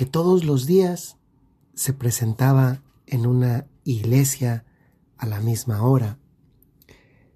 [0.00, 1.18] que todos los días
[1.74, 4.64] se presentaba en una iglesia
[5.18, 6.18] a la misma hora.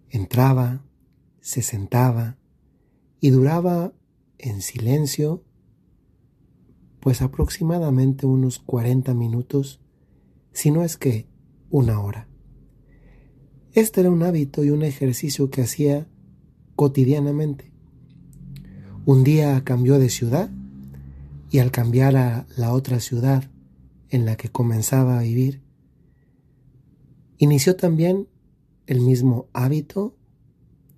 [0.08, 0.82] Entraba,
[1.42, 2.38] se sentaba
[3.20, 3.92] y duraba
[4.38, 5.44] en silencio
[7.00, 9.82] pues aproximadamente unos 40 minutos,
[10.54, 11.28] si no es que
[11.68, 12.28] una hora.
[13.72, 16.08] Este era un hábito y un ejercicio que hacía
[16.76, 17.74] cotidianamente.
[19.04, 20.48] Un día cambió de ciudad
[21.54, 23.48] y al cambiar a la otra ciudad
[24.08, 25.62] en la que comenzaba a vivir,
[27.38, 28.26] inició también
[28.88, 30.16] el mismo hábito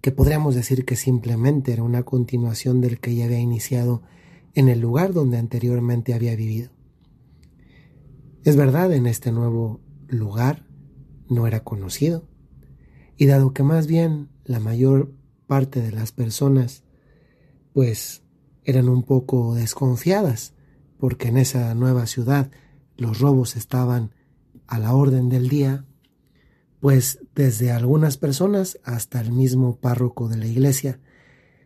[0.00, 4.00] que podríamos decir que simplemente era una continuación del que ya había iniciado
[4.54, 6.70] en el lugar donde anteriormente había vivido.
[8.42, 10.66] Es verdad, en este nuevo lugar
[11.28, 12.30] no era conocido,
[13.18, 15.12] y dado que más bien la mayor
[15.46, 16.82] parte de las personas
[17.74, 18.22] pues
[18.66, 20.52] eran un poco desconfiadas,
[20.98, 22.50] porque en esa nueva ciudad
[22.96, 24.10] los robos estaban
[24.66, 25.84] a la orden del día,
[26.80, 30.98] pues desde algunas personas hasta el mismo párroco de la iglesia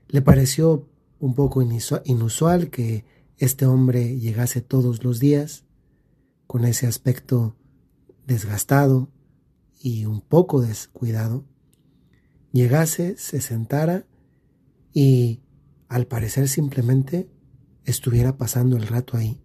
[0.09, 3.05] le pareció un poco inusual que
[3.39, 5.65] este hombre llegase todos los días
[6.47, 7.57] con ese aspecto
[8.27, 9.09] desgastado
[9.81, 11.47] y un poco descuidado,
[12.53, 14.05] llegase, se sentara
[14.93, 15.41] y
[15.91, 17.29] al parecer simplemente
[17.85, 19.43] estuviera pasando el rato ahí.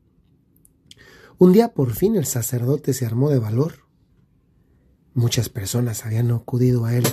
[1.39, 3.87] Un día por fin el sacerdote se armó de valor.
[5.15, 7.03] Muchas personas habían acudido a él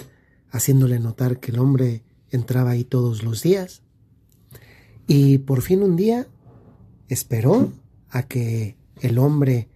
[0.51, 3.83] haciéndole notar que el hombre entraba ahí todos los días.
[5.07, 6.29] Y por fin un día
[7.09, 7.73] esperó
[8.11, 9.71] a que el hombre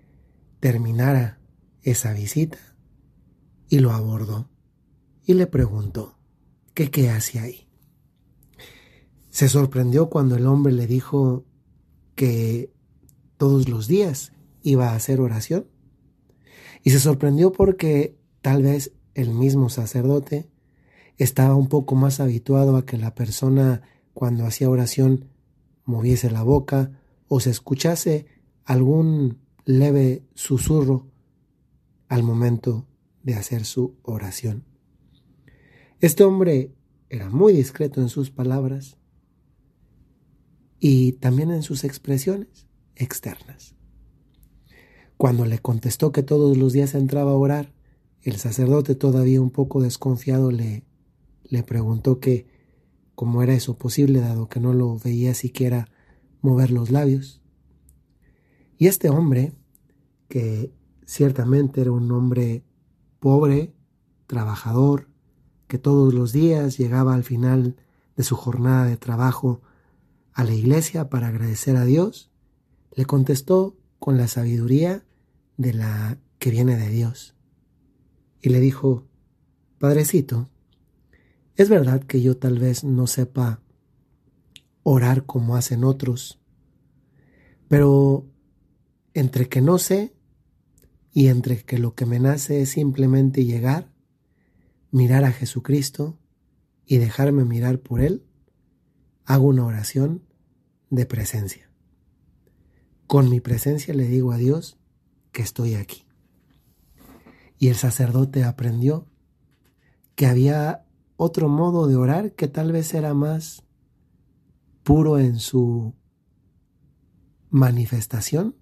[0.60, 1.40] terminara
[1.80, 2.58] esa visita
[3.70, 4.50] y lo abordó
[5.24, 6.18] y le preguntó
[6.74, 7.65] que qué hacía ahí.
[9.36, 11.44] Se sorprendió cuando el hombre le dijo
[12.14, 12.72] que
[13.36, 14.32] todos los días
[14.62, 15.66] iba a hacer oración.
[16.82, 20.48] Y se sorprendió porque tal vez el mismo sacerdote
[21.18, 23.82] estaba un poco más habituado a que la persona
[24.14, 25.28] cuando hacía oración
[25.84, 26.98] moviese la boca
[27.28, 28.24] o se escuchase
[28.64, 31.10] algún leve susurro
[32.08, 32.86] al momento
[33.22, 34.64] de hacer su oración.
[36.00, 36.72] Este hombre
[37.10, 38.96] era muy discreto en sus palabras,
[40.78, 43.74] y también en sus expresiones externas.
[45.16, 47.72] Cuando le contestó que todos los días entraba a orar,
[48.22, 50.84] el sacerdote todavía un poco desconfiado le,
[51.44, 52.46] le preguntó que
[53.14, 55.88] cómo era eso posible dado que no lo veía siquiera
[56.42, 57.40] mover los labios.
[58.78, 59.54] Y este hombre,
[60.28, 60.72] que
[61.06, 62.62] ciertamente era un hombre
[63.20, 63.74] pobre,
[64.26, 65.08] trabajador,
[65.66, 67.76] que todos los días llegaba al final
[68.16, 69.62] de su jornada de trabajo
[70.36, 72.30] a la iglesia para agradecer a Dios,
[72.94, 75.02] le contestó con la sabiduría
[75.56, 77.34] de la que viene de Dios.
[78.42, 79.06] Y le dijo,
[79.78, 80.50] Padrecito,
[81.56, 83.62] es verdad que yo tal vez no sepa
[84.82, 86.38] orar como hacen otros,
[87.68, 88.26] pero
[89.14, 90.14] entre que no sé
[91.14, 93.90] y entre que lo que me nace es simplemente llegar,
[94.90, 96.18] mirar a Jesucristo
[96.84, 98.25] y dejarme mirar por Él,
[99.26, 100.22] hago una oración
[100.88, 101.68] de presencia.
[103.06, 104.78] Con mi presencia le digo a Dios
[105.32, 106.06] que estoy aquí.
[107.58, 109.06] Y el sacerdote aprendió
[110.14, 113.64] que había otro modo de orar que tal vez era más
[114.82, 115.94] puro en su
[117.50, 118.56] manifestación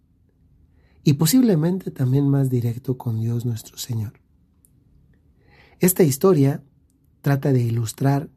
[1.03, 4.15] y posiblemente también más directo con Dios nuestro Señor.
[5.81, 6.65] Esta historia
[7.21, 8.31] trata de ilustrar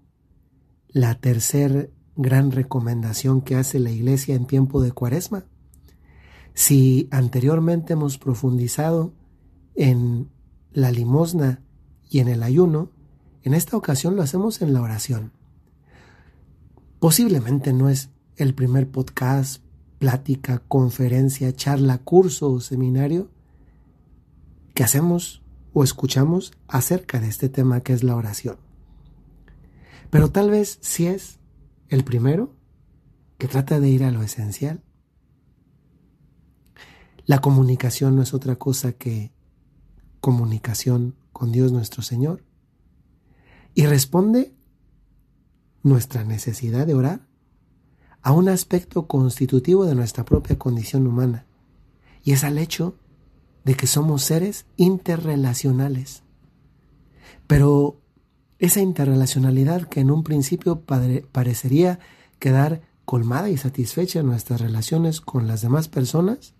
[0.90, 5.46] la tercera gran recomendación que hace la Iglesia en tiempo de Cuaresma.
[6.54, 9.14] Si anteriormente hemos profundizado
[9.76, 10.30] en
[10.74, 11.62] la limosna
[12.10, 12.92] y en el ayuno,
[13.44, 15.32] en esta ocasión lo hacemos en la oración.
[17.00, 19.62] Posiblemente no es el primer podcast,
[20.00, 23.30] plática, conferencia, charla, curso o seminario
[24.74, 25.44] que hacemos
[25.74, 28.58] o escuchamos acerca de este tema que es la oración.
[30.10, 31.40] Pero tal vez sí es
[31.90, 32.56] el primero,
[33.38, 34.84] que trata de ir a lo esencial.
[37.26, 39.32] La comunicación no es otra cosa que
[40.20, 42.44] comunicación con Dios nuestro Señor.
[43.74, 44.56] Y responde
[45.84, 47.28] nuestra necesidad de orar
[48.22, 51.46] a un aspecto constitutivo de nuestra propia condición humana,
[52.24, 52.98] y es al hecho
[53.64, 56.24] de que somos seres interrelacionales.
[57.46, 58.02] Pero
[58.60, 60.82] esa interrelacionalidad que en un principio
[61.32, 62.00] parecería
[62.40, 66.54] quedar colmada y satisfecha en nuestras relaciones con las demás personas,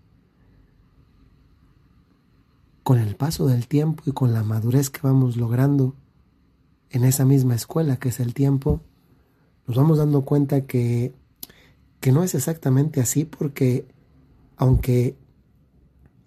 [2.82, 5.94] con el paso del tiempo y con la madurez que vamos logrando
[6.90, 8.80] en esa misma escuela que es el tiempo,
[9.66, 11.12] nos vamos dando cuenta que,
[12.00, 13.86] que no es exactamente así porque
[14.56, 15.18] aunque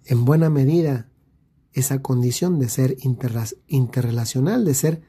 [0.04, 1.08] en buena medida
[1.72, 2.96] esa condición de ser
[3.66, 5.02] interrelacional, de ser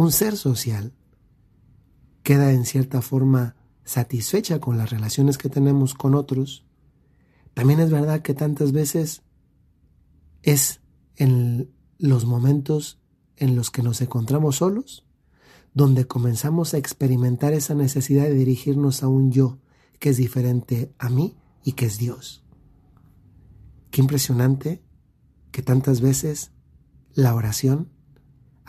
[0.00, 0.94] un ser social,
[2.22, 3.54] queda en cierta forma
[3.84, 6.64] satisfecha con las relaciones que tenemos con otros,
[7.52, 9.22] también es verdad que tantas veces
[10.42, 10.80] es
[11.16, 12.98] en los momentos
[13.36, 15.04] en los que nos encontramos solos,
[15.74, 19.58] donde comenzamos a experimentar esa necesidad de dirigirnos a un yo
[19.98, 22.42] que es diferente a mí y que es Dios.
[23.90, 24.82] Qué impresionante
[25.50, 26.52] que tantas veces
[27.12, 27.90] la oración,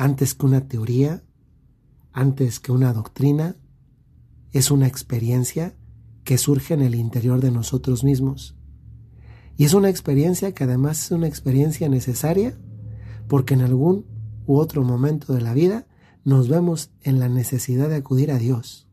[0.01, 1.24] antes que una teoría,
[2.12, 3.56] antes que una doctrina,
[4.51, 5.75] es una experiencia
[6.24, 8.56] que surge en el interior de nosotros mismos.
[9.57, 12.57] Y es una experiencia que además es una experiencia necesaria
[13.27, 14.07] porque en algún
[14.48, 15.86] u otro momento de la vida
[16.24, 18.88] nos vemos en la necesidad de acudir a Dios,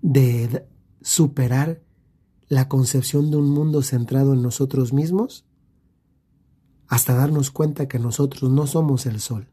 [0.00, 0.66] de
[1.02, 1.82] superar
[2.48, 5.44] la concepción de un mundo centrado en nosotros mismos,
[6.86, 9.50] hasta darnos cuenta que nosotros no somos el sol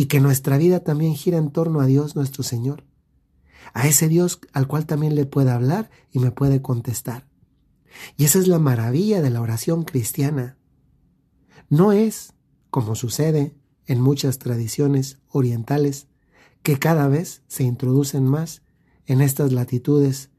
[0.00, 2.84] y que nuestra vida también gira en torno a Dios nuestro Señor,
[3.74, 7.26] a ese Dios al cual también le puede hablar y me puede contestar.
[8.16, 10.56] Y esa es la maravilla de la oración cristiana.
[11.68, 12.32] No es,
[12.70, 13.54] como sucede
[13.84, 16.06] en muchas tradiciones orientales,
[16.62, 18.62] que cada vez se introducen más
[19.04, 20.30] en estas latitudes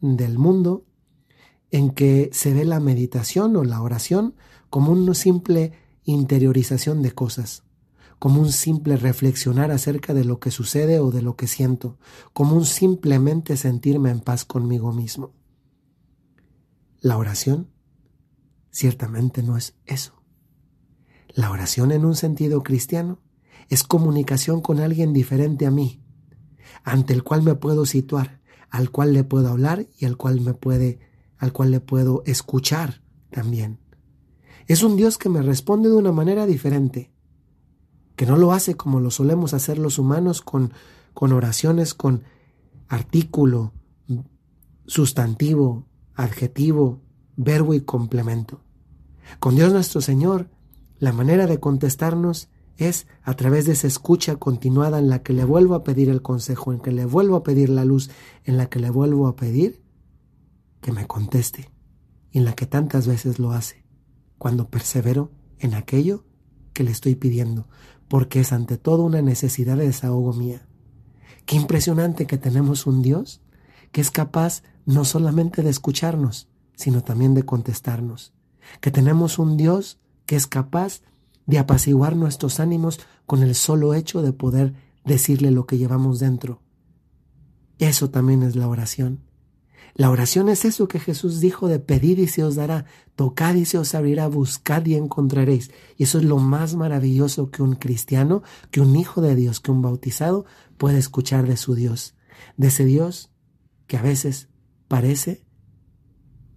[0.00, 0.86] del mundo,
[1.72, 4.36] en que se ve la meditación o la oración
[4.70, 5.72] como una simple
[6.04, 7.64] interiorización de cosas,
[8.18, 11.98] como un simple reflexionar acerca de lo que sucede o de lo que siento,
[12.32, 15.32] como un simplemente sentirme en paz conmigo mismo.
[17.00, 17.70] La oración
[18.70, 20.22] ciertamente no es eso.
[21.28, 23.20] La oración en un sentido cristiano
[23.68, 26.02] es comunicación con alguien diferente a mí,
[26.82, 30.54] ante el cual me puedo situar, al cual le puedo hablar y al cual me
[30.54, 31.00] puede
[31.38, 33.00] al cual le puedo escuchar
[33.30, 33.78] también.
[34.66, 37.12] Es un Dios que me responde de una manera diferente,
[38.18, 40.72] que no lo hace como lo solemos hacer los humanos con,
[41.14, 42.24] con oraciones con
[42.88, 43.72] artículo,
[44.86, 45.86] sustantivo,
[46.16, 47.00] adjetivo,
[47.36, 48.60] verbo y complemento.
[49.38, 50.50] Con Dios nuestro Señor,
[50.98, 55.44] la manera de contestarnos es a través de esa escucha continuada en la que le
[55.44, 58.10] vuelvo a pedir el consejo, en que le vuelvo a pedir la luz,
[58.42, 59.80] en la que le vuelvo a pedir
[60.80, 61.70] que me conteste,
[62.32, 63.84] y en la que tantas veces lo hace,
[64.38, 65.30] cuando persevero
[65.60, 66.24] en aquello
[66.72, 67.68] que le estoy pidiendo,
[68.08, 70.66] porque es ante todo una necesidad de desahogo mía.
[71.46, 73.40] Qué impresionante que tenemos un Dios
[73.92, 78.32] que es capaz no solamente de escucharnos, sino también de contestarnos.
[78.80, 81.00] Que tenemos un Dios que es capaz
[81.46, 84.74] de apaciguar nuestros ánimos con el solo hecho de poder
[85.04, 86.60] decirle lo que llevamos dentro.
[87.78, 89.27] Eso también es la oración.
[89.98, 92.84] La oración es eso que Jesús dijo de pedir y se os dará,
[93.16, 95.72] tocad y se os abrirá, buscad y encontraréis.
[95.96, 99.72] Y eso es lo más maravilloso que un cristiano, que un hijo de Dios, que
[99.72, 102.14] un bautizado puede escuchar de su Dios,
[102.56, 103.32] de ese Dios
[103.88, 104.48] que a veces
[104.86, 105.44] parece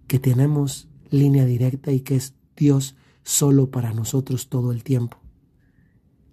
[0.06, 2.94] que tenemos línea directa y que es Dios
[3.24, 5.18] solo para nosotros todo el tiempo.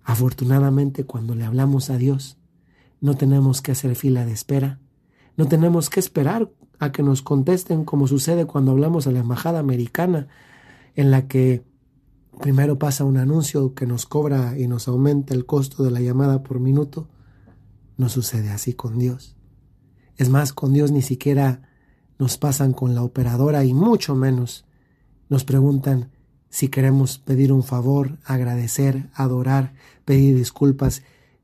[0.04, 2.38] Afortunadamente cuando le hablamos a Dios,
[3.02, 4.80] no tenemos que hacer fila de espera,
[5.38, 9.60] no tenemos que esperar a que nos contesten como sucede cuando hablamos a la embajada
[9.60, 10.28] americana,
[10.96, 11.64] en la que
[12.42, 16.42] primero pasa un anuncio que nos cobra y nos aumenta el costo de la llamada
[16.42, 17.10] por minuto.
[17.98, 19.36] No sucede así con Dios.
[20.16, 21.70] Es más, con Dios ni siquiera
[22.18, 24.66] nos pasan con la operadora y mucho menos
[25.28, 26.12] nos preguntan
[26.50, 29.74] si queremos pedir un favor, agradecer, adorar,
[30.06, 31.04] pedir disculpas,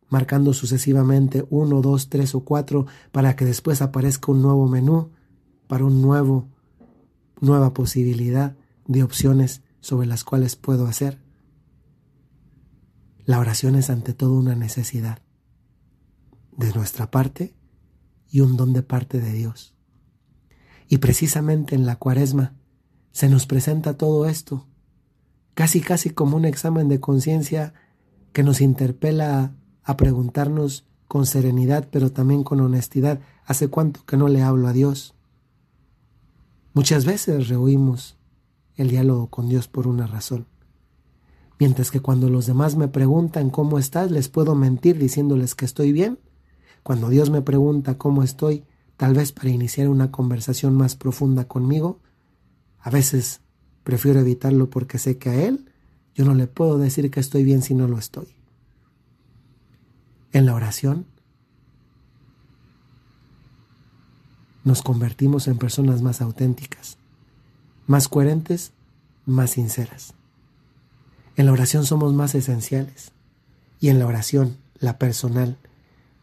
[0.10, 5.12] marcando sucesivamente uno, dos, tres o cuatro para que después aparezca un nuevo menú
[5.67, 6.48] para un nuevo,
[7.41, 8.55] nueva posibilidad
[8.88, 11.22] de opciones sobre las cuales puedo hacer.
[13.25, 15.19] La oración es ante todo una necesidad
[16.57, 17.55] de nuestra parte
[18.29, 19.74] y un don de parte de Dios.
[20.88, 22.53] Y precisamente en la cuaresma
[23.12, 24.67] se nos presenta todo esto,
[25.53, 27.74] casi casi como un examen de conciencia
[28.34, 34.27] que nos interpela a preguntarnos con serenidad, pero también con honestidad, ¿hace cuánto que no
[34.27, 35.14] le hablo a Dios?
[36.75, 38.17] Muchas veces rehuimos
[38.75, 40.46] el diálogo con Dios por una razón.
[41.58, 45.94] Mientras que cuando los demás me preguntan cómo estás, les puedo mentir diciéndoles que estoy
[45.94, 46.20] bien.
[46.84, 48.65] Cuando Dios me pregunta cómo estoy,
[48.98, 52.01] tal vez para iniciar una conversación más profunda conmigo,
[52.79, 53.39] a veces
[53.86, 55.72] prefiero evitarlo porque sé que a Él
[56.13, 58.36] yo no le puedo decir que estoy bien si no lo estoy.
[60.34, 61.05] En la oración
[64.65, 66.98] nos convertimos en personas más auténticas,
[67.88, 68.74] más coherentes,
[69.25, 70.13] más sinceras.
[71.38, 73.12] En la oración somos más esenciales.
[73.79, 75.57] Y en la oración, la personal,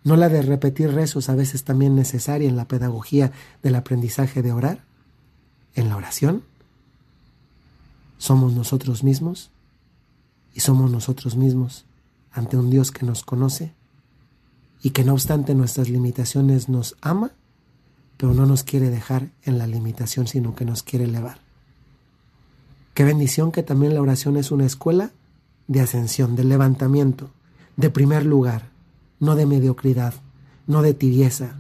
[0.04, 3.30] no la de repetir rezos a veces también necesaria en la pedagogía
[3.62, 4.84] del aprendizaje de orar,
[5.74, 6.42] en la oración,
[8.18, 9.50] somos nosotros mismos
[10.54, 11.84] y somos nosotros mismos
[12.32, 13.72] ante un Dios que nos conoce
[14.82, 17.32] y que no obstante nuestras limitaciones nos ama,
[18.22, 21.40] pero no nos quiere dejar en la limitación, sino que nos quiere elevar.
[22.94, 25.10] Qué bendición que también la oración es una escuela
[25.66, 27.30] de ascensión, de levantamiento,
[27.76, 28.68] de primer lugar,
[29.18, 30.14] no de mediocridad,
[30.68, 31.56] no de tibieza,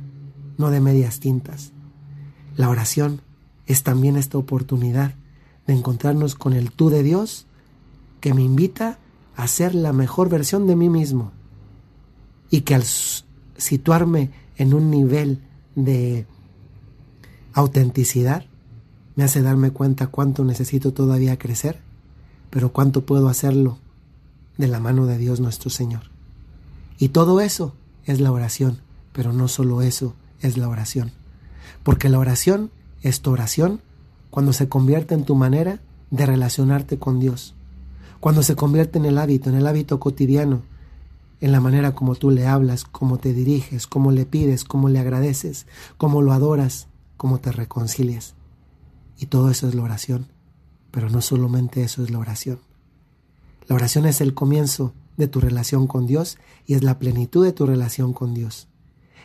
[0.56, 1.72] no de medias tintas.
[2.56, 3.22] La oración
[3.66, 5.16] es también esta oportunidad
[5.66, 7.44] de encontrarnos con el tú de Dios
[8.20, 8.98] que me invita
[9.34, 11.32] a ser la mejor versión de mí mismo
[12.50, 15.40] y que al situarme en un nivel
[15.74, 16.24] de
[17.52, 18.44] autenticidad
[19.14, 21.80] me hace darme cuenta cuánto necesito todavía crecer,
[22.50, 23.78] pero cuánto puedo hacerlo
[24.58, 26.02] de la mano de Dios nuestro Señor.
[26.98, 28.80] Y todo eso es la oración,
[29.12, 31.12] pero no solo eso es la oración,
[31.82, 32.70] porque la oración
[33.02, 33.80] es tu oración
[34.30, 35.80] cuando se convierte en tu manera
[36.10, 37.54] de relacionarte con Dios
[38.22, 40.62] cuando se convierte en el hábito, en el hábito cotidiano,
[41.40, 45.00] en la manera como tú le hablas, cómo te diriges, cómo le pides, cómo le
[45.00, 45.66] agradeces,
[45.96, 48.34] cómo lo adoras, cómo te reconcilias.
[49.18, 50.26] Y todo eso es la oración,
[50.90, 52.60] pero no solamente eso es la oración.
[53.68, 57.52] La oración es el comienzo de tu relación con Dios y es la plenitud de
[57.52, 58.68] tu relación con Dios.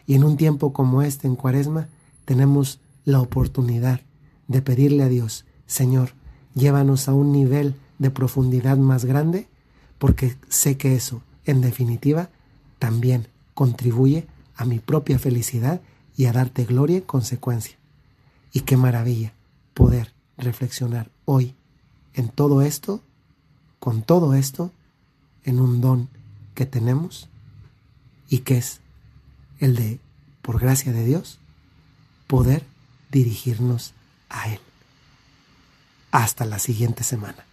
[0.05, 1.89] Y en un tiempo como este, en Cuaresma,
[2.25, 4.01] tenemos la oportunidad
[4.47, 6.11] de pedirle a Dios, Señor,
[6.55, 9.47] llévanos a un nivel de profundidad más grande,
[9.97, 12.29] porque sé que eso, en definitiva,
[12.79, 15.81] también contribuye a mi propia felicidad
[16.17, 17.77] y a darte gloria en consecuencia.
[18.51, 19.33] Y qué maravilla
[19.73, 21.55] poder reflexionar hoy
[22.15, 23.01] en todo esto,
[23.79, 24.71] con todo esto,
[25.43, 26.09] en un don
[26.55, 27.29] que tenemos
[28.27, 28.81] y que es
[29.59, 29.99] el de,
[30.41, 31.39] por gracia de Dios,
[32.25, 32.65] poder
[33.11, 33.93] dirigirnos
[34.29, 34.59] a Él.
[36.11, 37.46] Hasta la siguiente semana.